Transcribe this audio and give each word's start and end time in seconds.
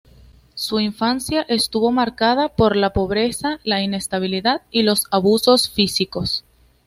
Su 0.55 0.79
infancia 0.79 1.43
estuvo 1.43 1.91
marcada 1.91 2.49
por 2.49 2.75
la 2.75 2.91
pobreza, 2.91 3.59
la 3.63 3.83
inestabilidad 3.83 4.63
y 4.71 4.81
los 4.81 5.05
abusos 5.11 5.69
físicos. 5.69 6.43